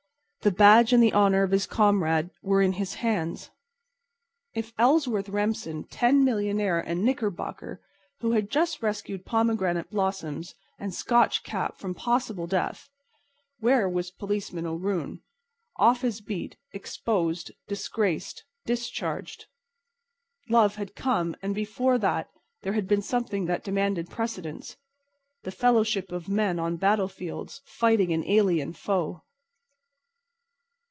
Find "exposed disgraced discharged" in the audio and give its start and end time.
16.73-19.45